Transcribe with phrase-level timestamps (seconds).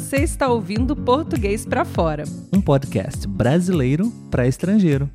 [0.00, 5.08] Você está ouvindo Português para Fora, um podcast brasileiro para estrangeiro.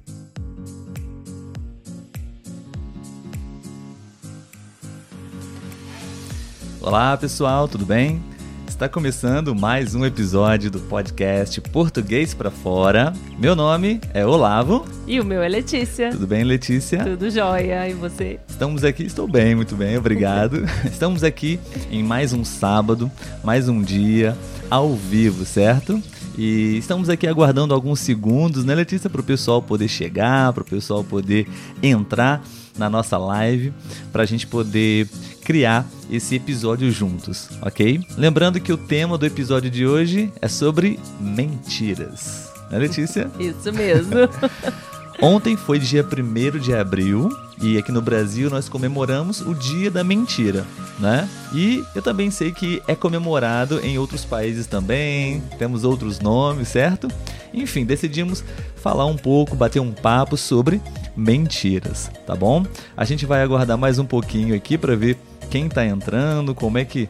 [6.79, 8.21] Olá, pessoal, tudo bem?
[8.67, 13.11] Está começando mais um episódio do podcast Português para Fora.
[13.39, 14.85] Meu nome é Olavo.
[15.07, 16.11] E o meu é Letícia.
[16.11, 17.03] Tudo bem, Letícia?
[17.03, 17.89] Tudo jóia.
[17.89, 18.39] E você?
[18.47, 20.63] Estamos aqui, estou bem, muito bem, obrigado.
[20.85, 23.11] Estamos aqui em mais um sábado,
[23.43, 24.37] mais um dia
[24.69, 26.01] ao vivo, certo?
[26.37, 30.65] E estamos aqui aguardando alguns segundos, né, Letícia, para o pessoal poder chegar, para o
[30.65, 31.47] pessoal poder
[31.81, 32.43] entrar
[32.77, 33.73] na nossa live,
[34.11, 35.07] para a gente poder
[35.43, 38.01] criar esse episódio juntos, ok?
[38.17, 42.51] Lembrando que o tema do episódio de hoje é sobre mentiras.
[42.69, 43.31] Né, Letícia?
[43.39, 44.13] Isso mesmo.
[45.21, 47.29] Ontem foi dia 1 de abril
[47.61, 50.65] e aqui no Brasil nós comemoramos o Dia da Mentira,
[50.99, 51.27] né?
[51.53, 57.07] E eu também sei que é comemorado em outros países também, temos outros nomes, certo?
[57.53, 58.43] Enfim, decidimos
[58.75, 60.81] falar um pouco, bater um papo sobre
[61.15, 62.65] mentiras, tá bom?
[62.95, 65.17] A gente vai aguardar mais um pouquinho aqui para ver
[65.49, 67.07] quem tá entrando, como é que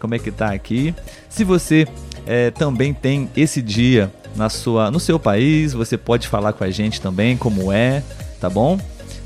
[0.00, 0.94] como é que tá aqui.
[1.30, 1.88] Se você
[2.26, 6.70] é, também tem esse dia na sua, no seu país, você pode falar com a
[6.70, 8.02] gente também como é,
[8.40, 8.78] tá bom?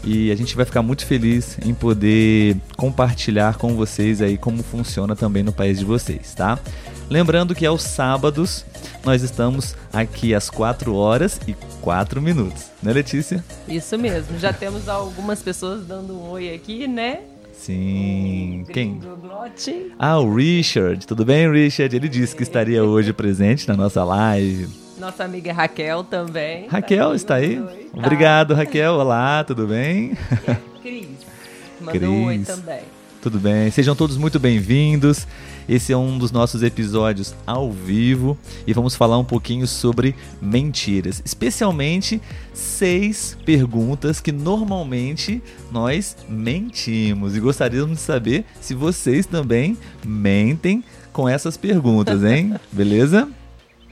[0.04, 5.16] E a gente vai ficar muito feliz em poder compartilhar com vocês aí como funciona
[5.16, 6.58] também no país de vocês, tá?
[7.10, 8.64] Lembrando que aos sábados
[9.04, 13.44] nós estamos aqui às 4 horas e 4 minutos, né, Letícia?
[13.66, 14.38] Isso mesmo.
[14.38, 17.20] Já temos algumas pessoas dando um oi aqui, né?
[17.52, 18.64] Sim.
[18.72, 19.00] Quem?
[19.98, 21.06] Ah, o Richard.
[21.06, 21.94] Tudo bem, Richard?
[21.94, 24.68] Ele disse que estaria hoje presente na nossa live.
[24.98, 26.66] Nossa amiga Raquel também.
[26.66, 27.56] Raquel, tá está aí?
[27.56, 27.72] Tá.
[27.94, 28.94] Obrigado, Raquel.
[28.94, 30.16] Olá, tudo bem?
[30.82, 31.08] Cris.
[31.80, 32.10] Mandou Cris.
[32.10, 32.80] um oi também.
[33.22, 33.70] Tudo bem?
[33.70, 35.26] Sejam todos muito bem-vindos.
[35.68, 41.22] Esse é um dos nossos episódios ao vivo e vamos falar um pouquinho sobre mentiras,
[41.24, 42.20] especialmente
[42.54, 50.82] seis perguntas que normalmente nós mentimos e gostaríamos de saber se vocês também mentem
[51.12, 52.54] com essas perguntas, hein?
[52.72, 53.28] Beleza?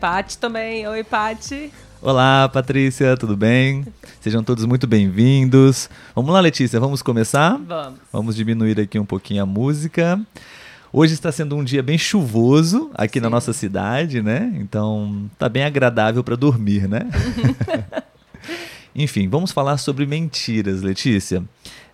[0.07, 0.87] Pati também.
[0.87, 1.73] Oi, Pati.
[2.01, 3.85] Olá, Patrícia, tudo bem?
[4.21, 5.91] Sejam todos muito bem-vindos.
[6.15, 7.59] Vamos lá, Letícia, vamos começar?
[7.59, 7.99] Vamos.
[8.13, 10.21] Vamos diminuir aqui um pouquinho a música.
[10.93, 13.25] Hoje está sendo um dia bem chuvoso aqui Sim.
[13.25, 14.55] na nossa cidade, né?
[14.61, 17.01] Então tá bem agradável para dormir, né?
[18.95, 21.43] Enfim, vamos falar sobre mentiras, Letícia.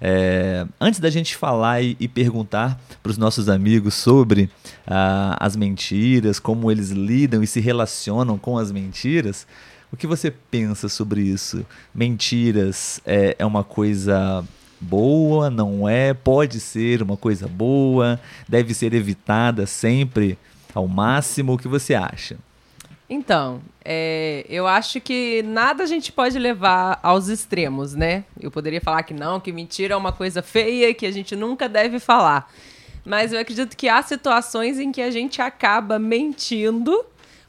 [0.05, 4.51] É, antes da gente falar e, e perguntar para os nossos amigos sobre
[4.85, 9.47] ah, as mentiras, como eles lidam e se relacionam com as mentiras,
[9.93, 11.65] o que você pensa sobre isso?
[11.95, 14.45] Mentiras é, é uma coisa
[14.81, 16.13] boa, não é?
[16.13, 20.37] Pode ser uma coisa boa, deve ser evitada sempre
[20.75, 21.53] ao máximo.
[21.53, 22.37] O que você acha?
[23.15, 28.25] Então, é, eu acho que nada a gente pode levar aos extremos, né?
[28.41, 31.69] Eu poderia falar que não, que mentira é uma coisa feia que a gente nunca
[31.69, 32.51] deve falar.
[33.05, 37.05] Mas eu acredito que há situações em que a gente acaba mentindo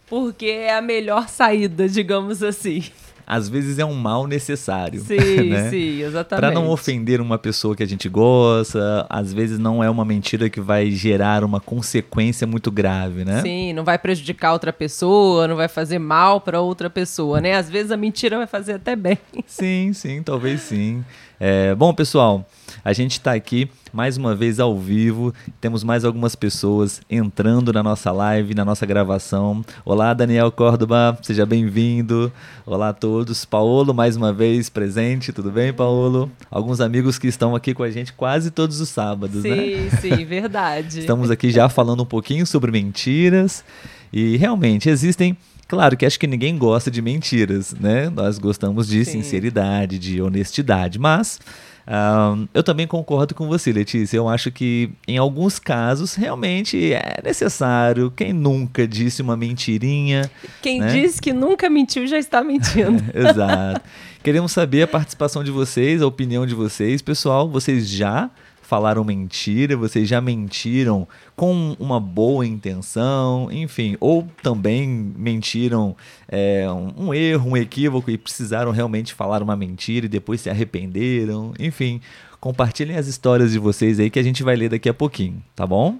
[0.05, 2.83] porque é a melhor saída, digamos assim
[3.25, 5.01] às vezes é um mal necessário.
[5.01, 5.69] Sim, né?
[5.69, 6.39] sim, exatamente.
[6.39, 10.49] Para não ofender uma pessoa que a gente gosta, às vezes não é uma mentira
[10.49, 13.41] que vai gerar uma consequência muito grave, né?
[13.41, 17.55] Sim, não vai prejudicar outra pessoa, não vai fazer mal para outra pessoa, né?
[17.55, 19.17] Às vezes a mentira vai fazer até bem.
[19.45, 21.03] Sim, sim, talvez sim.
[21.45, 22.47] É, bom, pessoal,
[22.85, 25.33] a gente está aqui mais uma vez ao vivo.
[25.59, 29.61] Temos mais algumas pessoas entrando na nossa live, na nossa gravação.
[29.83, 32.31] Olá, Daniel Córdoba, seja bem-vindo.
[32.65, 33.43] Olá a todos.
[33.43, 35.33] Paulo, mais uma vez presente.
[35.33, 36.31] Tudo bem, Paulo?
[36.49, 39.89] Alguns amigos que estão aqui com a gente quase todos os sábados, sim, né?
[39.99, 41.01] Sim, sim, verdade.
[41.01, 43.65] Estamos aqui já falando um pouquinho sobre mentiras.
[44.13, 45.35] E realmente existem
[45.67, 48.09] Claro que acho que ninguém gosta de mentiras, né?
[48.09, 49.23] Nós gostamos de Sim.
[49.23, 51.39] sinceridade, de honestidade, mas
[51.85, 54.17] um, eu também concordo com você, Letícia.
[54.17, 58.11] Eu acho que em alguns casos realmente é necessário.
[58.11, 60.29] Quem nunca disse uma mentirinha?
[60.61, 60.87] Quem né?
[60.87, 63.03] diz que nunca mentiu já está mentindo.
[63.13, 63.81] Exato.
[64.23, 67.01] Queremos saber a participação de vocês, a opinião de vocês.
[67.01, 68.29] Pessoal, vocês já
[68.63, 75.95] falaram mentira, vocês já mentiram com uma boa intenção, enfim, ou também mentiram
[76.27, 80.49] é, um, um, erro, um equívoco e precisaram realmente falar uma mentira e depois se
[80.49, 82.01] arrependeram, enfim.
[82.39, 85.67] Compartilhem as histórias de vocês aí que a gente vai ler daqui a pouquinho, tá
[85.67, 85.97] bom?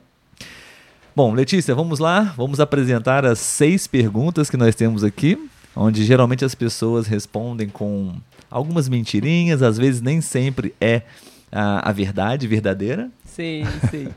[1.16, 5.38] Bom, Letícia, vamos lá, vamos apresentar as seis perguntas que nós temos aqui,
[5.76, 8.16] onde geralmente as pessoas respondem com
[8.50, 11.04] algumas mentirinhas, às vezes nem sempre é
[11.54, 13.10] a, a verdade verdadeira?
[13.26, 14.10] Sim, sim.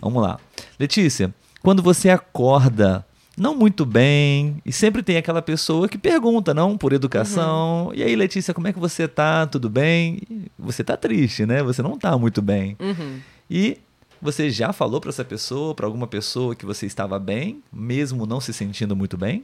[0.00, 0.38] Vamos lá.
[0.78, 3.04] Letícia, quando você acorda
[3.36, 7.86] não muito bem, e sempre tem aquela pessoa que pergunta, não, por educação.
[7.86, 7.94] Uhum.
[7.94, 9.46] E aí, Letícia, como é que você tá?
[9.46, 10.20] Tudo bem?
[10.58, 11.62] Você tá triste, né?
[11.62, 12.76] Você não tá muito bem.
[12.78, 13.18] Uhum.
[13.50, 13.78] E
[14.20, 18.40] você já falou para essa pessoa, para alguma pessoa que você estava bem, mesmo não
[18.40, 19.42] se sentindo muito bem?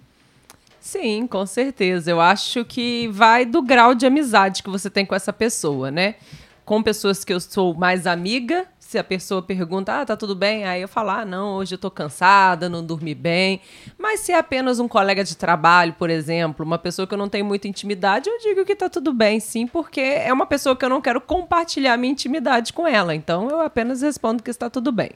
[0.78, 2.10] Sim, com certeza.
[2.10, 6.16] Eu acho que vai do grau de amizade que você tem com essa pessoa, né?
[6.66, 10.64] Com pessoas que eu sou mais amiga, se a pessoa pergunta, ah, tá tudo bem?
[10.64, 13.60] Aí eu falo, ah, não, hoje eu tô cansada, não dormi bem.
[13.96, 17.28] Mas se é apenas um colega de trabalho, por exemplo, uma pessoa que eu não
[17.28, 20.84] tenho muita intimidade, eu digo que tá tudo bem, sim, porque é uma pessoa que
[20.84, 23.14] eu não quero compartilhar minha intimidade com ela.
[23.14, 25.12] Então eu apenas respondo que está tudo bem.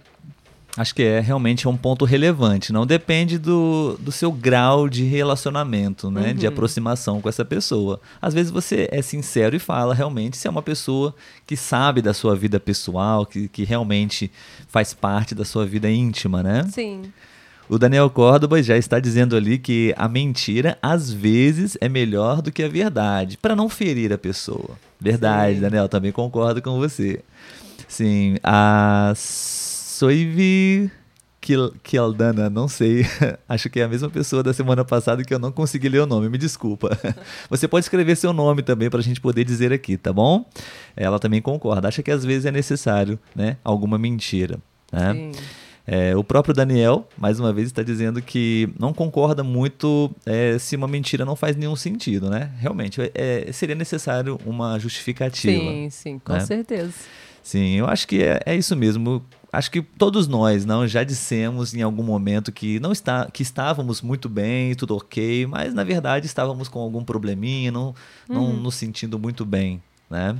[0.76, 2.72] Acho que é realmente um ponto relevante.
[2.72, 6.28] Não depende do, do seu grau de relacionamento, né?
[6.28, 6.34] Uhum.
[6.34, 8.00] De aproximação com essa pessoa.
[8.22, 11.14] Às vezes você é sincero e fala realmente se é uma pessoa
[11.46, 14.30] que sabe da sua vida pessoal, que, que realmente
[14.68, 16.64] faz parte da sua vida íntima, né?
[16.70, 17.02] Sim.
[17.68, 22.50] O Daniel Córdoba já está dizendo ali que a mentira às vezes é melhor do
[22.50, 24.70] que a verdade, para não ferir a pessoa.
[25.00, 25.60] Verdade, Sim.
[25.60, 27.20] Daniel, também concordo com você.
[27.86, 29.59] Sim, as
[30.00, 30.90] Soivi
[31.82, 33.04] Kialdana, não sei.
[33.46, 36.06] Acho que é a mesma pessoa da semana passada que eu não consegui ler o
[36.06, 36.98] nome, me desculpa.
[37.50, 40.48] Você pode escrever seu nome também para a gente poder dizer aqui, tá bom?
[40.96, 41.86] Ela também concorda.
[41.86, 43.58] Acha que às vezes é necessário, né?
[43.62, 44.58] Alguma mentira.
[44.90, 45.12] Né?
[45.12, 45.32] Sim.
[45.86, 50.76] É, o próprio Daniel, mais uma vez, está dizendo que não concorda muito é, se
[50.76, 52.50] uma mentira não faz nenhum sentido, né?
[52.56, 55.52] Realmente, é, seria necessário uma justificativa.
[55.52, 56.40] Sim, sim, com né?
[56.40, 56.94] certeza.
[57.42, 61.74] Sim, eu acho que é, é isso mesmo acho que todos nós não já dissemos
[61.74, 66.26] em algum momento que não está que estávamos muito bem, tudo ok, mas na verdade
[66.26, 67.94] estávamos com algum probleminha, não,
[68.28, 68.56] não uhum.
[68.56, 70.36] nos sentindo muito bem, né?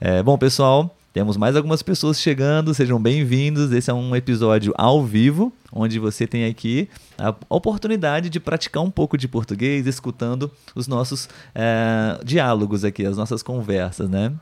[0.00, 3.72] É, bom, pessoal, temos mais algumas pessoas chegando, sejam bem-vindos.
[3.72, 6.88] Esse é um episódio ao vivo, onde você tem aqui
[7.18, 13.16] a oportunidade de praticar um pouco de português, escutando os nossos é, diálogos aqui, as
[13.16, 14.32] nossas conversas, né?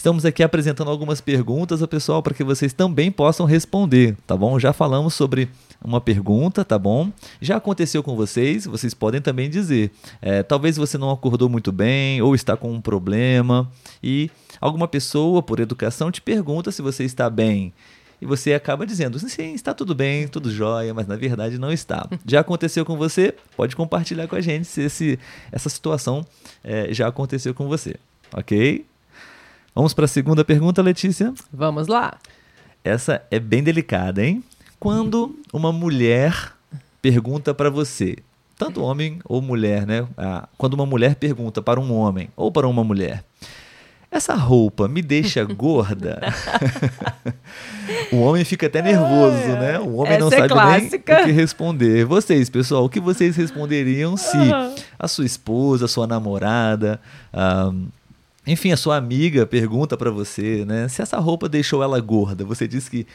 [0.00, 4.58] Estamos aqui apresentando algumas perguntas pessoal para que vocês também possam responder, tá bom?
[4.58, 5.50] Já falamos sobre
[5.84, 7.12] uma pergunta, tá bom?
[7.38, 9.90] Já aconteceu com vocês, vocês podem também dizer.
[10.22, 13.70] É, talvez você não acordou muito bem ou está com um problema
[14.02, 17.70] e alguma pessoa, por educação, te pergunta se você está bem
[18.22, 22.08] e você acaba dizendo, sim, está tudo bem, tudo jóia, mas na verdade não está.
[22.24, 23.34] Já aconteceu com você?
[23.54, 25.18] Pode compartilhar com a gente se esse,
[25.52, 26.24] essa situação
[26.64, 27.96] é, já aconteceu com você,
[28.32, 28.86] ok?
[29.74, 31.32] Vamos para a segunda pergunta, Letícia?
[31.52, 32.14] Vamos lá.
[32.82, 34.42] Essa é bem delicada, hein?
[34.78, 36.52] Quando uma mulher
[37.00, 38.16] pergunta para você,
[38.58, 40.06] tanto homem ou mulher, né?
[40.16, 43.24] Ah, quando uma mulher pergunta para um homem ou para uma mulher,
[44.10, 46.20] essa roupa me deixa gorda?
[48.10, 49.78] o homem fica até nervoso, né?
[49.78, 51.14] O homem Essa não é sabe clássica.
[51.14, 52.04] nem o que responder.
[52.04, 54.36] Vocês, pessoal, o que vocês responderiam se
[54.98, 57.00] a sua esposa, a sua namorada,
[57.32, 57.86] um,
[58.50, 60.88] enfim, a sua amiga pergunta para você, né?
[60.88, 63.06] Se essa roupa deixou ela gorda, você diz que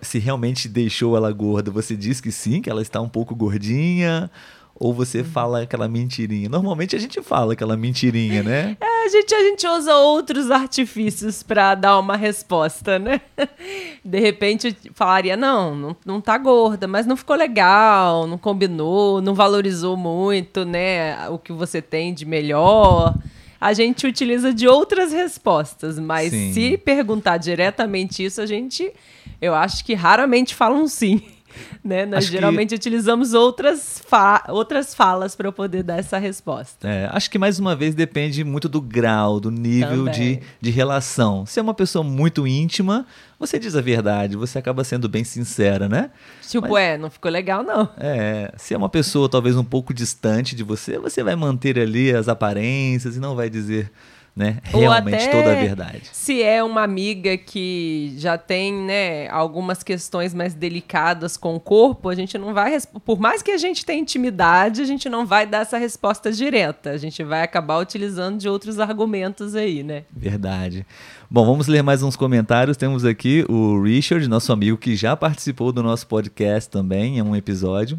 [0.00, 4.30] se realmente deixou ela gorda, você diz que sim, que ela está um pouco gordinha,
[4.78, 5.24] ou você uhum.
[5.24, 6.48] fala aquela mentirinha?
[6.48, 8.76] Normalmente a gente fala aquela mentirinha, né?
[8.86, 13.20] É, a gente, a gente usa outros artifícios para dar uma resposta, né?
[14.04, 19.34] De repente falaria: não, não, não tá gorda, mas não ficou legal, não combinou, não
[19.34, 21.28] valorizou muito, né?
[21.28, 23.14] O que você tem de melhor
[23.60, 26.52] a gente utiliza de outras respostas, mas sim.
[26.52, 28.92] se perguntar diretamente isso, a gente,
[29.40, 31.22] eu acho que raramente falam sim.
[31.84, 32.04] Né?
[32.04, 32.74] Nós acho geralmente que...
[32.74, 36.88] utilizamos outras, fa outras falas para poder dar essa resposta.
[36.88, 41.46] É, acho que mais uma vez depende muito do grau, do nível de, de relação.
[41.46, 43.06] Se é uma pessoa muito íntima,
[43.38, 46.10] você diz a verdade, você acaba sendo bem sincera, né?
[46.48, 47.88] Tipo, Mas, é, não ficou legal, não.
[47.98, 52.10] É, se é uma pessoa talvez um pouco distante de você, você vai manter ali
[52.10, 53.92] as aparências e não vai dizer
[54.36, 54.58] né?
[54.64, 56.02] Realmente toda a verdade.
[56.12, 62.10] Se é uma amiga que já tem, né, algumas questões mais delicadas com o corpo,
[62.10, 65.46] a gente não vai, por mais que a gente tenha intimidade, a gente não vai
[65.46, 66.90] dar essa resposta direta.
[66.90, 70.04] A gente vai acabar utilizando de outros argumentos aí, né?
[70.14, 70.84] Verdade.
[71.30, 72.76] Bom, vamos ler mais uns comentários.
[72.76, 77.34] Temos aqui o Richard, nosso amigo que já participou do nosso podcast também, em um
[77.34, 77.98] episódio.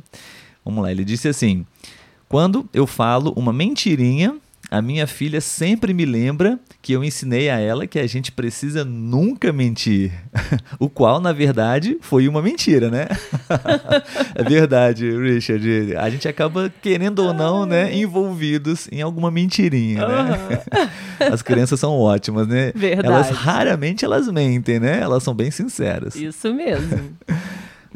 [0.63, 1.65] Vamos lá, ele disse assim:
[2.29, 4.35] "Quando eu falo uma mentirinha,
[4.69, 8.83] a minha filha sempre me lembra que eu ensinei a ela que a gente precisa
[8.83, 10.11] nunca mentir.
[10.77, 13.07] o qual, na verdade, foi uma mentira, né?
[14.35, 15.95] é verdade, Richard.
[15.95, 20.61] A gente acaba, querendo ou não, né, envolvidos em alguma mentirinha, né?
[21.31, 22.71] As crianças são ótimas, né?
[22.75, 23.07] Verdade.
[23.07, 24.99] Elas raramente elas mentem, né?
[24.99, 26.15] Elas são bem sinceras.
[26.15, 27.15] Isso mesmo.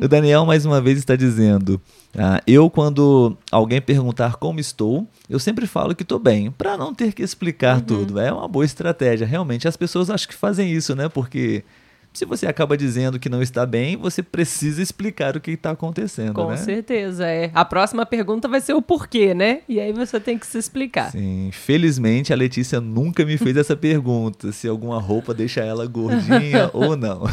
[0.01, 1.79] O Daniel, mais uma vez, está dizendo:
[2.17, 6.91] ah, Eu, quando alguém perguntar como estou, eu sempre falo que estou bem, para não
[6.91, 7.83] ter que explicar uhum.
[7.83, 8.19] tudo.
[8.19, 9.27] É uma boa estratégia.
[9.27, 11.07] Realmente, as pessoas acho que fazem isso, né?
[11.07, 11.63] Porque
[12.13, 16.33] se você acaba dizendo que não está bem, você precisa explicar o que está acontecendo,
[16.33, 16.57] Com né?
[16.57, 17.49] certeza, é.
[17.53, 19.61] A próxima pergunta vai ser o porquê, né?
[19.67, 21.11] E aí você tem que se explicar.
[21.11, 26.69] Sim, felizmente a Letícia nunca me fez essa pergunta, se alguma roupa deixa ela gordinha
[26.73, 27.23] ou não.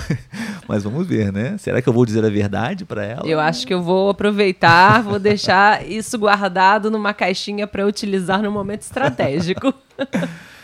[0.68, 1.56] Mas vamos ver, né?
[1.58, 3.26] Será que eu vou dizer a verdade para ela?
[3.26, 8.52] Eu acho que eu vou aproveitar, vou deixar isso guardado numa caixinha para utilizar no
[8.52, 9.74] momento estratégico.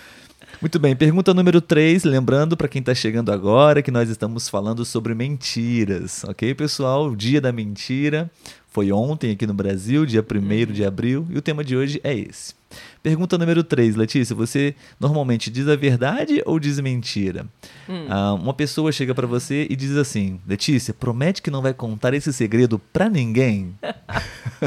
[0.64, 4.82] Muito bem, pergunta número 3, lembrando para quem está chegando agora que nós estamos falando
[4.82, 7.08] sobre mentiras, ok, pessoal?
[7.10, 8.30] O dia da mentira
[8.70, 12.14] foi ontem aqui no Brasil, dia 1 de abril, e o tema de hoje é
[12.14, 12.54] esse.
[13.02, 17.46] Pergunta número 3, Letícia, você normalmente diz a verdade ou diz mentira?
[17.86, 18.06] Hum.
[18.08, 22.14] Ah, uma pessoa chega para você e diz assim: Letícia, promete que não vai contar
[22.14, 23.74] esse segredo para ninguém?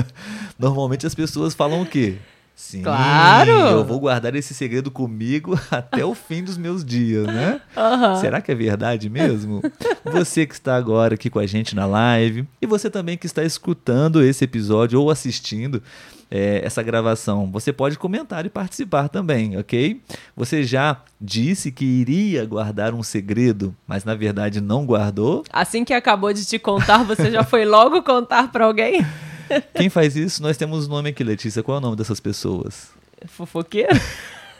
[0.59, 2.17] normalmente as pessoas falam o quê?
[2.57, 3.51] Sim, claro!
[3.51, 7.61] Eu vou guardar esse segredo comigo até o fim dos meus dias, né?
[7.77, 8.15] Uhum.
[8.15, 9.61] Será que é verdade mesmo?
[10.03, 13.43] você que está agora aqui com a gente na live e você também que está
[13.43, 15.83] escutando esse episódio ou assistindo
[16.31, 20.01] é, essa gravação, você pode comentar e participar também, ok?
[20.35, 25.43] Você já disse que iria guardar um segredo, mas na verdade não guardou?
[25.53, 29.05] Assim que acabou de te contar, você já foi logo contar para alguém?
[29.73, 30.41] Quem faz isso?
[30.41, 31.63] Nós temos um nome aqui, Letícia.
[31.63, 32.89] Qual é o nome dessas pessoas?
[33.25, 33.99] Fofoqueira?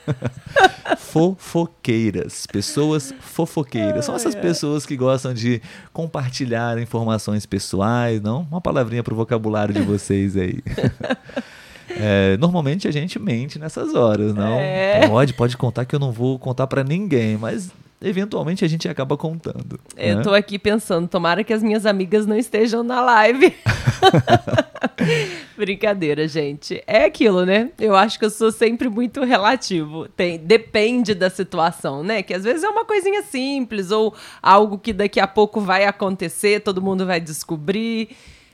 [0.98, 4.06] fofoqueiras, pessoas fofoqueiras.
[4.06, 8.48] São essas pessoas que gostam de compartilhar informações pessoais, não?
[8.50, 10.60] Uma palavrinha para o vocabulário de vocês aí.
[11.90, 14.60] É, normalmente a gente mente nessas horas, não?
[14.60, 15.08] É.
[15.08, 19.18] Pode, pode contar que eu não vou contar para ninguém, mas eventualmente a gente acaba
[19.18, 19.80] contando.
[19.96, 20.24] Eu né?
[20.24, 23.56] tô aqui pensando, tomara que as minhas amigas não estejam na live.
[25.58, 26.84] Brincadeira, gente.
[26.86, 27.72] É aquilo, né?
[27.80, 30.08] Eu acho que eu sou sempre muito relativo.
[30.10, 32.22] Tem, depende da situação, né?
[32.22, 36.62] Que às vezes é uma coisinha simples ou algo que daqui a pouco vai acontecer,
[36.62, 38.10] todo mundo vai descobrir.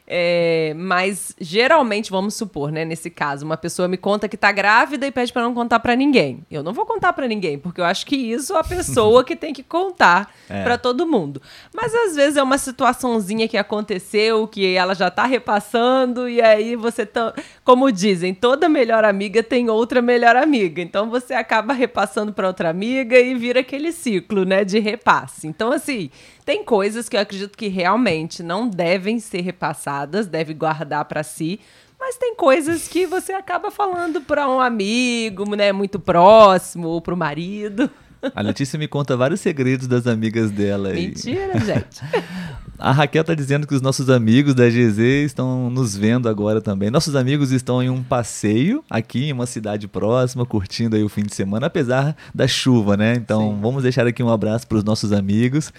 [0.05, 5.07] É, mas geralmente, vamos supor, né, nesse caso, uma pessoa me conta que tá grávida
[5.07, 6.45] e pede para não contar para ninguém.
[6.51, 9.35] Eu não vou contar para ninguém, porque eu acho que isso é a pessoa que
[9.35, 10.61] tem que contar é.
[10.61, 11.41] para todo mundo.
[11.73, 16.75] Mas às vezes é uma situaçãozinha que aconteceu, que ela já tá repassando e aí
[16.75, 17.33] você tá,
[17.63, 20.81] como dizem, toda melhor amiga tem outra melhor amiga.
[20.81, 25.47] Então você acaba repassando para outra amiga e vira aquele ciclo, né, de repasse.
[25.47, 26.09] Então assim,
[26.43, 31.59] tem coisas que eu acredito que realmente não devem ser repassadas, deve guardar para si.
[31.99, 37.13] Mas tem coisas que você acaba falando para um amigo, né, muito próximo, ou para
[37.13, 37.89] o marido.
[38.35, 40.89] A Letícia me conta vários segredos das amigas dela.
[40.89, 41.07] Aí.
[41.07, 42.01] Mentira, gente.
[42.83, 46.91] A Raquel tá dizendo que os nossos amigos da GZ estão nos vendo agora também.
[46.91, 51.23] Nossos amigos estão em um passeio aqui em uma cidade próxima, curtindo aí o fim
[51.23, 53.13] de semana, apesar da chuva, né?
[53.13, 53.61] Então Sim.
[53.61, 55.69] vamos deixar aqui um abraço para os nossos amigos.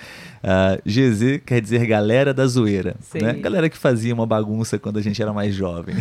[0.42, 3.18] Uh, GZ quer dizer galera da zoeira, Sim.
[3.18, 3.34] né?
[3.34, 5.94] Galera que fazia uma bagunça quando a gente era mais jovem.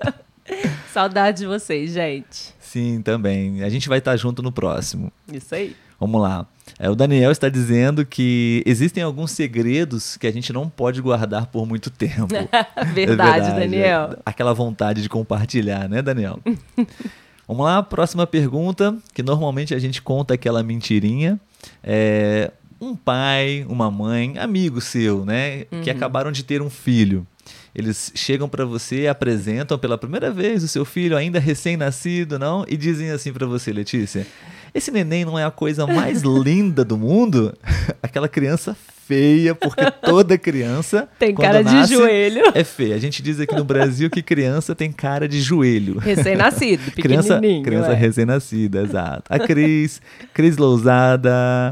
[0.90, 2.54] Saudade de vocês, gente.
[2.58, 3.62] Sim, também.
[3.62, 5.12] A gente vai estar junto no próximo.
[5.30, 5.76] Isso aí.
[5.98, 6.46] Vamos lá.
[6.78, 11.46] É, o Daniel está dizendo que existem alguns segredos que a gente não pode guardar
[11.46, 12.26] por muito tempo.
[12.34, 14.10] verdade, é verdade, Daniel.
[14.12, 16.38] É aquela vontade de compartilhar, né, Daniel?
[17.46, 21.38] Vamos lá, próxima pergunta, que normalmente a gente conta aquela mentirinha.
[21.82, 25.82] É, um pai, uma mãe, amigo seu, né, uhum.
[25.82, 27.26] que acabaram de ter um filho.
[27.74, 32.64] Eles chegam para você, apresentam pela primeira vez o seu filho ainda recém-nascido, não?
[32.68, 34.26] E dizem assim para você, Letícia:
[34.74, 37.56] esse neném não é a coisa mais linda do mundo?
[38.02, 38.76] Aquela criança
[39.06, 41.08] feia, porque toda criança.
[41.18, 42.42] tem cara de joelho.
[42.54, 42.96] É feia.
[42.96, 45.98] A gente diz aqui no Brasil que criança tem cara de joelho.
[46.02, 47.94] Recém-nascido, criança Criança é.
[47.94, 49.22] recém-nascida, exato.
[49.28, 50.00] A Cris,
[50.32, 51.70] Cris Lousada.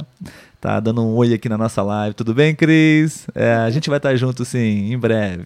[0.61, 2.15] Tá dando um oi aqui na nossa live.
[2.15, 3.27] Tudo bem, Cris?
[3.35, 5.45] É, a gente vai estar junto, sim, em breve.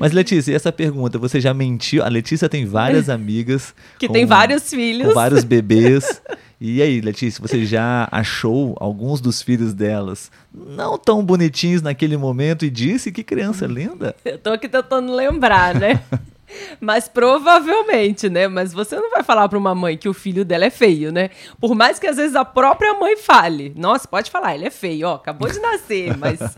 [0.00, 2.02] Mas, Letícia, essa pergunta, você já mentiu?
[2.02, 3.74] A Letícia tem várias amigas.
[3.98, 5.08] Que com, tem vários filhos.
[5.08, 6.22] Com vários bebês.
[6.64, 12.64] E aí, Letícia, você já achou alguns dos filhos delas não tão bonitinhos naquele momento
[12.64, 14.14] e disse que criança linda?
[14.24, 16.00] Eu tô aqui tentando lembrar, né?
[16.80, 18.46] Mas provavelmente, né?
[18.46, 21.30] Mas você não vai falar para uma mãe que o filho dela é feio, né?
[21.60, 23.74] Por mais que às vezes a própria mãe fale.
[23.76, 26.38] Nossa, pode falar, ele é feio, ó, acabou de nascer, mas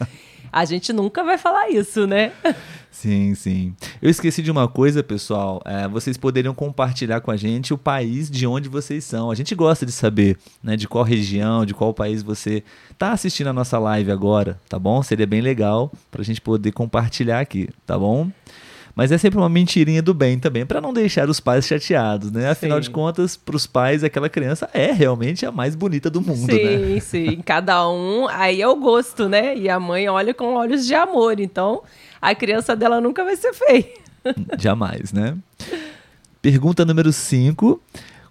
[0.55, 2.31] A gente nunca vai falar isso, né?
[2.89, 3.75] Sim, sim.
[4.01, 5.61] Eu esqueci de uma coisa, pessoal.
[5.65, 9.33] É, vocês poderiam compartilhar com a gente o país de onde vocês são.
[9.33, 13.49] A gente gosta de saber, né, de qual região, de qual país você está assistindo
[13.49, 15.03] a nossa live agora, tá bom?
[15.03, 18.31] Seria bem legal para a gente poder compartilhar aqui, tá bom?
[18.95, 22.51] Mas é sempre uma mentirinha do bem também, para não deixar os pais chateados, né?
[22.51, 22.83] Afinal sim.
[22.83, 26.63] de contas, para os pais, aquela criança é realmente a mais bonita do mundo, sim,
[26.65, 26.79] né?
[26.79, 27.43] Sim, sim.
[27.45, 29.57] Cada um, aí é o gosto, né?
[29.57, 31.41] E a mãe olha com olhos de amor.
[31.41, 31.83] Então,
[32.23, 33.89] a criança dela nunca vai ser feia.
[34.59, 35.37] Jamais, né?
[36.41, 37.81] Pergunta número 5.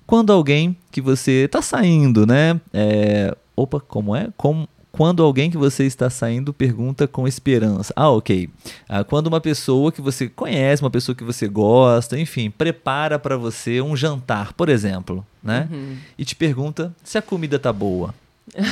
[0.08, 2.60] Quando alguém que você está saindo, né?
[2.74, 3.36] É...
[3.56, 4.30] Opa, como é?
[4.38, 7.92] Como, quando alguém que você está saindo pergunta com esperança.
[7.96, 8.48] Ah, ok.
[8.88, 13.36] Ah, quando uma pessoa que você conhece, uma pessoa que você gosta, enfim, prepara para
[13.36, 15.68] você um jantar, por exemplo, né?
[15.72, 15.98] Uhum.
[16.16, 18.14] E te pergunta se a comida tá boa.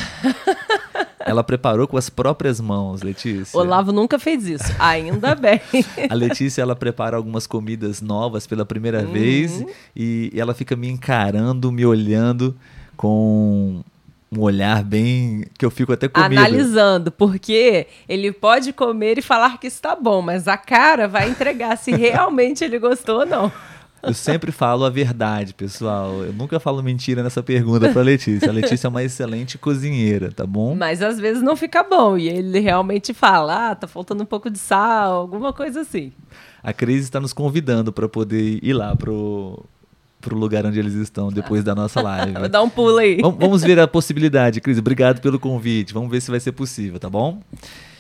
[1.25, 3.57] Ela preparou com as próprias mãos, Letícia.
[3.57, 5.59] Olavo nunca fez isso, ainda bem.
[6.09, 9.11] A Letícia, ela prepara algumas comidas novas pela primeira uhum.
[9.11, 12.55] vez e ela fica me encarando, me olhando
[12.97, 13.83] com
[14.33, 16.33] um olhar bem que eu fico até comigo.
[16.33, 21.77] Analisando, porque ele pode comer e falar que está bom, mas a cara vai entregar
[21.77, 23.51] se realmente ele gostou ou não.
[24.01, 26.23] Eu sempre falo a verdade, pessoal.
[26.23, 28.49] Eu nunca falo mentira nessa pergunta para Letícia.
[28.49, 30.73] A Letícia é uma excelente cozinheira, tá bom?
[30.75, 34.49] Mas às vezes não fica bom e ele realmente fala: "Ah, tá faltando um pouco
[34.49, 36.11] de sal", alguma coisa assim.
[36.63, 39.63] A Cris está nos convidando para poder ir lá pro
[40.21, 42.47] pro lugar onde eles estão depois da nossa live.
[42.49, 43.19] Dá um pulo aí.
[43.21, 44.77] Vamos ver a possibilidade, Cris.
[44.77, 45.93] Obrigado pelo convite.
[45.93, 47.41] Vamos ver se vai ser possível, tá bom?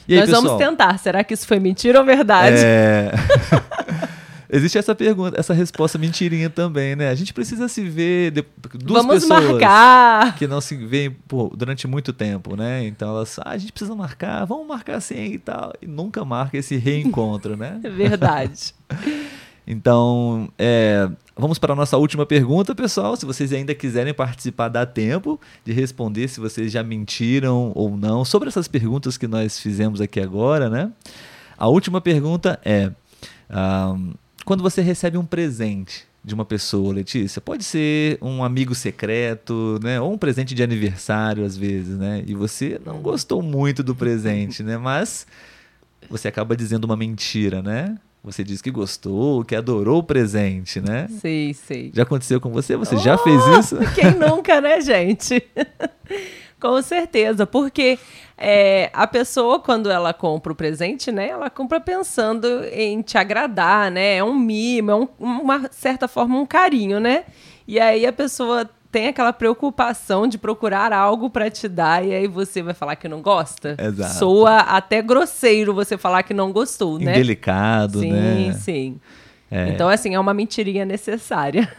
[0.07, 0.43] Aí, Nós pessoal?
[0.43, 0.97] vamos tentar.
[0.97, 2.57] Será que isso foi mentira ou verdade?
[2.57, 3.11] É...
[4.53, 7.07] Existe essa pergunta, essa resposta mentirinha também, né?
[7.07, 8.43] A gente precisa se ver de...
[8.83, 10.35] duas Vamos pessoas marcar.
[10.35, 11.15] que não se veem
[11.55, 12.85] durante muito tempo, né?
[12.85, 16.57] Então elas, ah, a gente precisa marcar, vamos marcar assim e tal, e nunca marca
[16.57, 17.79] esse reencontro, né?
[17.95, 18.73] Verdade.
[19.65, 23.15] Então, é, vamos para a nossa última pergunta, pessoal.
[23.15, 28.25] Se vocês ainda quiserem participar, dá tempo de responder se vocês já mentiram ou não
[28.25, 30.91] sobre essas perguntas que nós fizemos aqui agora, né?
[31.57, 32.91] A última pergunta é:
[33.49, 34.13] um,
[34.45, 39.99] quando você recebe um presente de uma pessoa, Letícia, pode ser um amigo secreto, né?
[40.01, 42.23] Ou um presente de aniversário, às vezes, né?
[42.27, 44.77] E você não gostou muito do presente, né?
[44.77, 45.25] Mas
[46.09, 47.97] você acaba dizendo uma mentira, né?
[48.23, 51.07] Você disse que gostou, que adorou o presente, né?
[51.19, 51.91] Sei, sei.
[51.93, 52.77] Já aconteceu com você?
[52.77, 53.77] Você oh, já fez isso?
[53.95, 55.43] Quem nunca, né, gente?
[56.61, 57.97] com certeza, porque
[58.37, 63.89] é, a pessoa, quando ela compra o presente, né, ela compra pensando em te agradar,
[63.89, 64.17] né?
[64.17, 67.25] É um mimo, é um, uma certa forma um carinho, né?
[67.67, 72.27] E aí a pessoa tem aquela preocupação de procurar algo para te dar e aí
[72.27, 73.75] você vai falar que não gosta.
[73.79, 74.15] Exato.
[74.15, 77.13] Soa até grosseiro você falar que não gostou, né?
[77.13, 78.53] Indelicado, sim, né?
[78.53, 78.99] Sim, sim.
[79.49, 79.67] É.
[79.69, 81.69] Então, assim, é uma mentirinha necessária.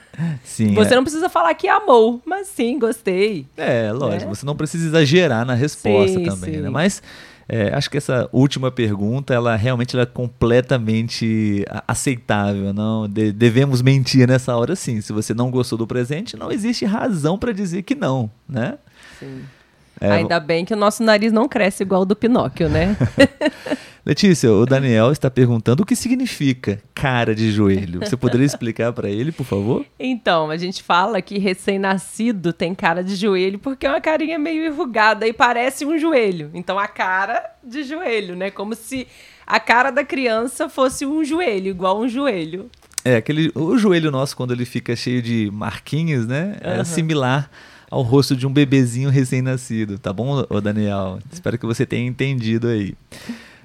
[0.45, 0.75] Sim.
[0.77, 0.97] Você é.
[0.97, 3.47] não precisa falar que amou, mas sim, gostei.
[3.57, 4.27] É, lógico.
[4.27, 4.35] Né?
[4.35, 6.57] Você não precisa exagerar na resposta sim, também, né?
[6.57, 6.63] sim.
[6.65, 6.69] né?
[6.69, 7.03] Mas
[7.49, 12.73] é, acho que essa última pergunta, ela realmente ela é completamente aceitável.
[12.73, 15.01] Não de, devemos mentir nessa hora, sim.
[15.01, 18.79] Se você não gostou do presente, não existe razão para dizer que não, né?
[19.19, 19.43] Sim.
[20.03, 22.97] É, Ainda bem que o nosso nariz não cresce igual o do Pinóquio, né?
[24.05, 28.01] Letícia, o Daniel está perguntando o que significa cara de joelho.
[28.01, 29.87] Você poderia explicar para ele, por favor?
[29.97, 34.67] Então, a gente fala que recém-nascido tem cara de joelho porque é uma carinha meio
[34.67, 36.51] enrugada e parece um joelho.
[36.53, 38.51] Então, a cara de joelho, né?
[38.51, 39.07] Como se
[39.47, 42.69] a cara da criança fosse um joelho, igual um joelho.
[43.05, 46.57] É, aquele, o joelho nosso, quando ele fica cheio de marquinhos, né?
[46.61, 46.85] É uhum.
[46.85, 47.49] similar
[47.93, 51.19] ao rosto de um bebezinho recém-nascido, tá bom, Daniel?
[51.31, 52.95] Espero que você tenha entendido aí.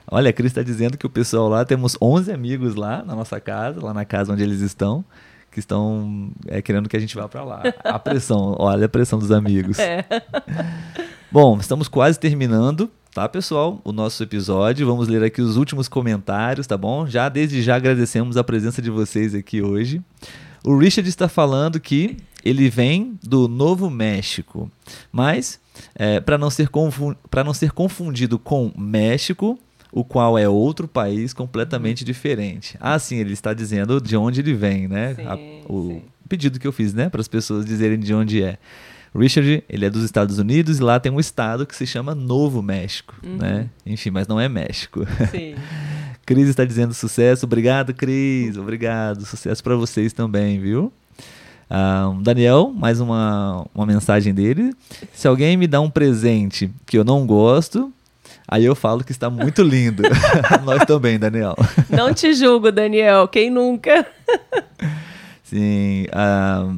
[0.06, 3.40] Olha, a Cris está dizendo que o pessoal lá, temos 11 amigos lá na nossa
[3.40, 5.02] casa, lá na casa onde eles estão,
[5.50, 7.64] que estão é, querendo que a gente vá para lá.
[7.86, 9.80] A pressão, olha a pressão dos amigos.
[9.80, 10.04] É.
[11.32, 13.80] Bom, estamos quase terminando, tá, pessoal?
[13.86, 14.86] O nosso episódio.
[14.86, 17.08] Vamos ler aqui os últimos comentários, tá bom?
[17.08, 20.02] Já desde já agradecemos a presença de vocês aqui hoje.
[20.66, 24.72] O Richard está falando que ele vem do Novo México,
[25.12, 25.60] mas
[25.96, 26.70] é, para não, ser
[27.46, 29.60] não ser confundido com México,
[29.92, 32.78] o qual é outro país completamente diferente.
[32.80, 35.16] Ah, sim, ele está dizendo de onde ele vem, né?
[35.16, 35.36] Sim, A,
[35.72, 36.02] o sim.
[36.28, 38.58] pedido que eu fiz, né, para as pessoas dizerem de onde é.
[39.16, 42.62] Richard, ele é dos Estados Unidos e lá tem um estado que se chama Novo
[42.62, 43.38] México, uhum.
[43.38, 43.70] né?
[43.86, 45.06] Enfim, mas não é México.
[45.32, 45.56] Sim.
[46.26, 47.46] Cris está dizendo sucesso.
[47.46, 48.58] Obrigado, Cris.
[48.58, 49.26] Obrigado.
[49.26, 50.92] Sucesso para vocês também, viu?
[51.70, 54.74] Um, Daniel, mais uma, uma mensagem dele.
[55.14, 57.92] Se alguém me dá um presente que eu não gosto,
[58.50, 60.04] Aí eu falo que está muito lindo.
[60.64, 61.54] Nós também, Daniel.
[61.90, 63.28] Não te julgo, Daniel.
[63.28, 64.08] Quem nunca?
[65.44, 66.06] Sim.
[66.14, 66.74] A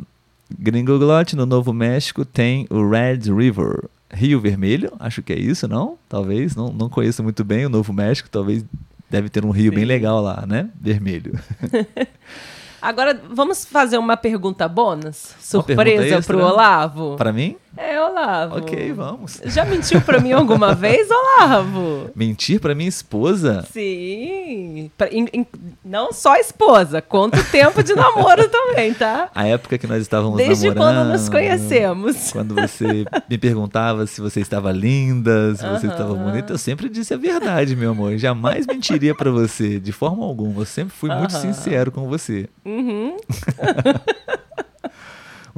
[0.58, 3.84] Gringoglote, no Novo México, tem o Red River.
[4.12, 5.96] Rio Vermelho, acho que é isso, não?
[6.10, 8.66] Talvez, não, não conheço muito bem o Novo México, talvez
[9.08, 9.76] deve ter um rio Sim.
[9.76, 10.68] bem legal lá, né?
[10.82, 11.40] Vermelho.
[12.82, 15.34] Agora, vamos fazer uma pergunta bônus?
[15.40, 17.16] Surpresa para o Olavo?
[17.18, 17.58] Para mim?
[17.78, 18.58] É, Olavo.
[18.58, 19.40] Ok, vamos.
[19.46, 22.10] Já mentiu para mim alguma vez, Olavo?
[22.16, 23.66] Mentir para minha esposa?
[23.72, 24.92] Sim.
[24.98, 25.46] Pra, in, in,
[25.84, 29.30] não só esposa, conta o tempo de namoro também, tá?
[29.34, 31.08] A época que nós estávamos Desde namorando.
[31.08, 32.32] Desde quando nos conhecemos.
[32.32, 37.14] Quando você me perguntava se você estava linda, se você estava bonita, eu sempre disse
[37.14, 38.18] a verdade, meu amor.
[38.18, 40.62] Jamais mentiria para você, de forma alguma.
[40.62, 42.50] Eu sempre fui muito sincero com você.
[42.66, 43.16] Uhum.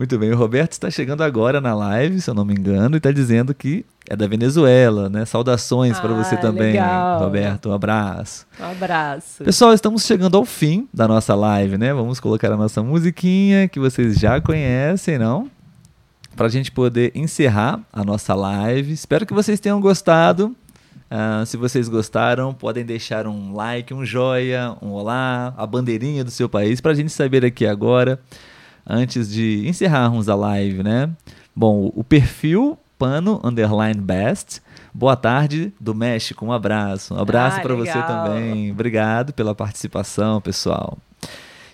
[0.01, 2.97] Muito bem, o Roberto está chegando agora na live, se eu não me engano, e
[2.97, 5.25] está dizendo que é da Venezuela, né?
[5.25, 7.19] Saudações ah, para você também, legal.
[7.19, 7.69] Roberto.
[7.69, 8.47] Um abraço.
[8.59, 9.43] Um abraço.
[9.43, 11.93] Pessoal, estamos chegando ao fim da nossa live, né?
[11.93, 15.51] Vamos colocar a nossa musiquinha que vocês já conhecem, não?
[16.35, 18.91] Para a gente poder encerrar a nossa live.
[18.91, 20.55] Espero que vocês tenham gostado.
[21.11, 26.31] Uh, se vocês gostaram, podem deixar um like, um joia, um olá, a bandeirinha do
[26.31, 28.19] seu país, para a gente saber aqui agora
[28.85, 31.09] antes de encerrarmos a live, né?
[31.55, 34.61] Bom, o perfil pano underline best.
[34.93, 37.13] Boa tarde do México, um abraço.
[37.13, 38.71] Um abraço ah, para você também.
[38.71, 40.97] Obrigado pela participação, pessoal.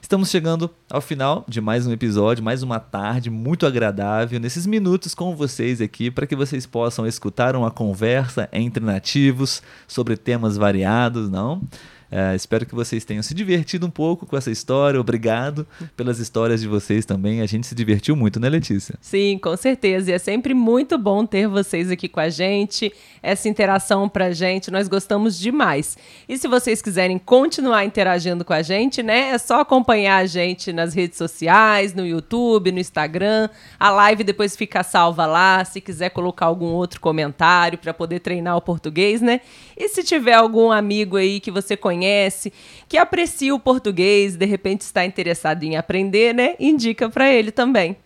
[0.08, 5.14] Estamos chegando ao final de mais um episódio, mais uma tarde muito agradável, nesses minutos
[5.14, 11.30] com vocês aqui, para que vocês possam escutar uma conversa entre nativos sobre temas variados,
[11.30, 11.62] não?
[12.10, 15.00] É, espero que vocês tenham se divertido um pouco com essa história.
[15.00, 17.42] Obrigado pelas histórias de vocês também.
[17.42, 18.96] A gente se divertiu muito, né, Letícia?
[19.02, 20.12] Sim, com certeza.
[20.12, 24.72] E é sempre muito bom ter vocês aqui com a gente, essa interação pra gente.
[24.72, 25.98] Nós gostamos demais.
[26.30, 30.72] E se vocês quiserem continuar interagindo com a gente, né, é só acompanhar a gente
[30.72, 33.50] nas redes sociais, no YouTube, no Instagram.
[33.78, 35.66] A live depois fica salva lá.
[35.66, 39.42] Se quiser colocar algum outro comentário para poder treinar o português, né?
[39.76, 42.54] E se tiver algum amigo aí que você conhece, conhece,
[42.88, 46.56] que aprecia o português, de repente está interessado em aprender, né?
[46.60, 47.98] Indica para ele também.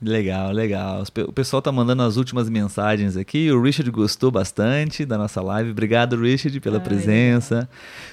[0.00, 1.04] Legal, legal.
[1.28, 3.52] O pessoal tá mandando as últimas mensagens aqui.
[3.52, 5.70] O Richard gostou bastante da nossa live.
[5.70, 7.68] Obrigado, Richard, pela Ai, presença.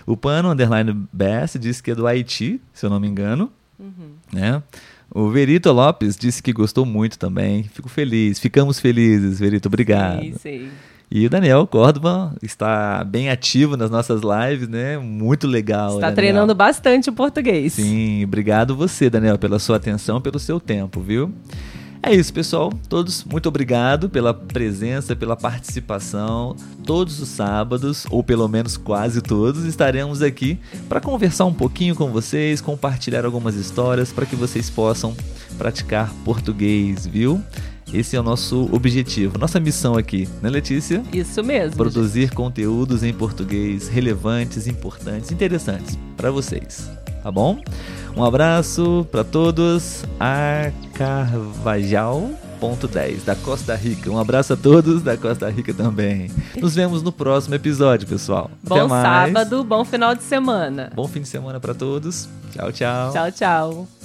[0.06, 3.52] O Pano Underline Best disse que é do Haiti, se eu não me engano.
[3.80, 4.12] Uhum.
[4.32, 4.62] Né?
[5.10, 7.64] O Verito Lopes disse que gostou muito também.
[7.64, 8.38] Fico feliz.
[8.38, 9.68] Ficamos felizes, Verito.
[9.68, 10.22] Obrigado.
[10.22, 10.70] Sim, sim.
[11.12, 14.98] E o Daniel Córdoba está bem ativo nas nossas lives, né?
[15.00, 15.88] Muito legal.
[15.96, 16.16] Está Daniel.
[16.16, 17.74] treinando bastante o português.
[17.74, 21.34] Sim, obrigado você, Daniel, pela sua atenção, pelo seu tempo, viu?
[22.02, 22.72] É isso, pessoal.
[22.88, 26.56] Todos, muito obrigado pela presença, pela participação.
[26.86, 32.12] Todos os sábados, ou pelo menos quase todos, estaremos aqui para conversar um pouquinho com
[32.12, 35.16] vocês, compartilhar algumas histórias para que vocês possam
[35.58, 37.44] praticar português, viu?
[37.94, 41.04] Esse é o nosso objetivo, nossa missão aqui, né, Letícia?
[41.12, 41.76] Isso mesmo.
[41.76, 42.36] Produzir gente.
[42.36, 46.90] conteúdos em português relevantes, importantes, interessantes para vocês,
[47.24, 47.60] tá bom?
[48.16, 50.04] Um abraço para todos.
[50.20, 52.30] A Carvajal.
[52.60, 54.12] Ponto 10 da Costa Rica.
[54.12, 56.30] Um abraço a todos da Costa Rica também.
[56.60, 58.52] Nos vemos no próximo episódio, pessoal.
[58.62, 59.32] Bom Até mais.
[59.34, 60.92] sábado, bom final de semana.
[60.94, 62.28] Bom fim de semana para todos.
[62.52, 63.14] Tchau, tchau.
[63.14, 63.99] Tchau, tchau.